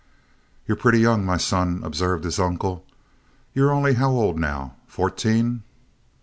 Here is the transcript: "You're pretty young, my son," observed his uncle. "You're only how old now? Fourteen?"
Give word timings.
"You're 0.67 0.77
pretty 0.77 0.99
young, 0.99 1.23
my 1.23 1.37
son," 1.37 1.81
observed 1.83 2.23
his 2.23 2.39
uncle. 2.39 2.83
"You're 3.53 3.71
only 3.71 3.93
how 3.93 4.09
old 4.09 4.39
now? 4.39 4.73
Fourteen?" 4.87 5.61